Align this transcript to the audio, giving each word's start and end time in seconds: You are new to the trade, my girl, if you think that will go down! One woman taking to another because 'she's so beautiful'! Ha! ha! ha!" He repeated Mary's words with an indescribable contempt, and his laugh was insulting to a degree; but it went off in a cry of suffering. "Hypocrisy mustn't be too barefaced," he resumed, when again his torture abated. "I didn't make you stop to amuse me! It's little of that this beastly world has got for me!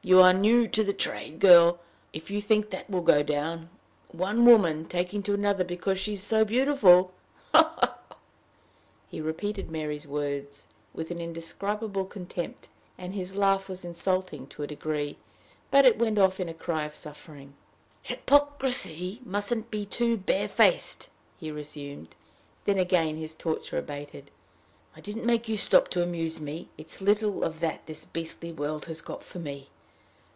You 0.00 0.20
are 0.22 0.32
new 0.32 0.66
to 0.68 0.82
the 0.82 0.94
trade, 0.94 1.32
my 1.32 1.38
girl, 1.38 1.80
if 2.14 2.30
you 2.30 2.40
think 2.40 2.70
that 2.70 2.88
will 2.88 3.02
go 3.02 3.22
down! 3.22 3.68
One 4.10 4.46
woman 4.46 4.86
taking 4.86 5.22
to 5.24 5.34
another 5.34 5.64
because 5.64 5.98
'she's 5.98 6.22
so 6.22 6.46
beautiful'! 6.46 7.12
Ha! 7.52 7.74
ha! 7.78 7.98
ha!" 8.08 8.16
He 9.10 9.20
repeated 9.20 9.70
Mary's 9.70 10.06
words 10.06 10.66
with 10.94 11.10
an 11.10 11.20
indescribable 11.20 12.06
contempt, 12.06 12.68
and 12.96 13.12
his 13.12 13.36
laugh 13.36 13.68
was 13.68 13.84
insulting 13.84 14.46
to 14.46 14.62
a 14.62 14.66
degree; 14.66 15.18
but 15.70 15.84
it 15.84 15.98
went 15.98 16.18
off 16.18 16.40
in 16.40 16.48
a 16.48 16.54
cry 16.54 16.84
of 16.84 16.94
suffering. 16.94 17.52
"Hypocrisy 18.00 19.20
mustn't 19.26 19.70
be 19.70 19.84
too 19.84 20.16
barefaced," 20.16 21.10
he 21.38 21.50
resumed, 21.50 22.14
when 22.64 22.78
again 22.78 23.16
his 23.16 23.34
torture 23.34 23.76
abated. 23.76 24.30
"I 24.96 25.02
didn't 25.02 25.26
make 25.26 25.48
you 25.50 25.58
stop 25.58 25.88
to 25.88 26.02
amuse 26.02 26.40
me! 26.40 26.68
It's 26.78 27.02
little 27.02 27.44
of 27.44 27.60
that 27.60 27.84
this 27.84 28.06
beastly 28.06 28.52
world 28.52 28.86
has 28.86 29.02
got 29.02 29.22
for 29.22 29.40
me! 29.40 29.68